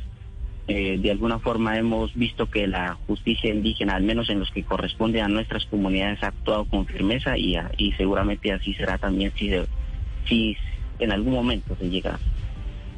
eh, 0.68 0.98
de 0.98 1.10
alguna 1.10 1.38
forma 1.40 1.76
hemos 1.78 2.14
visto 2.14 2.48
que 2.48 2.66
la 2.66 2.96
justicia 3.06 3.52
indígena, 3.52 3.96
al 3.96 4.04
menos 4.04 4.30
en 4.30 4.38
los 4.38 4.50
que 4.50 4.62
corresponde 4.62 5.20
a 5.20 5.28
nuestras 5.28 5.64
comunidades, 5.66 6.22
ha 6.22 6.28
actuado 6.28 6.64
con 6.66 6.86
firmeza 6.86 7.36
y, 7.36 7.56
y 7.76 7.92
seguramente 7.92 8.52
así 8.52 8.74
será 8.74 8.98
también 8.98 9.32
si, 9.36 9.50
si 10.28 10.56
en 11.00 11.12
algún 11.12 11.34
momento 11.34 11.76
se 11.76 11.88
llega. 11.88 12.18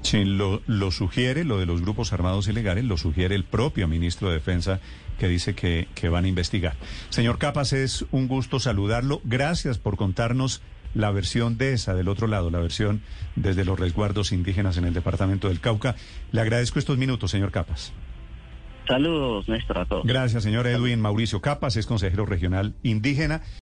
Sí, 0.03 0.25
lo, 0.25 0.61
lo 0.67 0.91
sugiere, 0.91 1.45
lo 1.45 1.59
de 1.59 1.67
los 1.67 1.81
grupos 1.81 2.13
armados 2.13 2.49
ilegales, 2.49 2.85
lo 2.85 2.97
sugiere 2.97 3.35
el 3.35 3.45
propio 3.45 3.89
ministro 3.89 4.29
de 4.29 4.35
Defensa 4.35 4.81
que 5.19 5.29
dice 5.29 5.55
que, 5.55 5.89
que 5.95 6.09
van 6.09 6.25
a 6.25 6.29
investigar. 6.29 6.75
Señor 7.09 7.39
Capas, 7.39 7.73
es 7.73 8.05
un 8.11 8.27
gusto 8.27 8.59
saludarlo. 8.59 9.21
Gracias 9.25 9.79
por 9.79 9.97
contarnos 9.97 10.61
la 10.95 11.11
versión 11.11 11.57
de 11.57 11.73
esa, 11.73 11.95
del 11.95 12.09
otro 12.09 12.27
lado, 12.27 12.51
la 12.51 12.59
versión 12.59 13.03
desde 13.37 13.65
los 13.65 13.79
resguardos 13.79 14.33
indígenas 14.33 14.77
en 14.77 14.85
el 14.85 14.95
departamento 14.95 15.49
del 15.49 15.61
Cauca. 15.61 15.95
Le 16.33 16.41
agradezco 16.41 16.79
estos 16.79 16.99
minutos, 16.99 17.31
señor 17.31 17.51
Capas. 17.51 17.93
Saludos, 18.87 19.49
Néstor, 19.49 19.79
a 19.79 19.85
todos. 19.87 20.05
Gracias, 20.05 20.43
señor 20.43 20.67
Edwin 20.67 21.01
Mauricio 21.01 21.41
Capas, 21.41 21.77
es 21.77 21.87
consejero 21.87 22.27
regional 22.27 22.75
indígena. 22.83 23.43